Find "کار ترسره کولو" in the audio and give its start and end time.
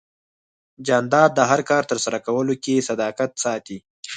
1.69-2.53